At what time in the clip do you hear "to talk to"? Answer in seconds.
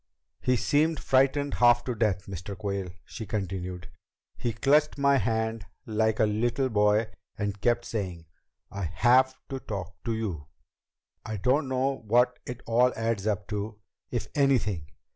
9.49-10.15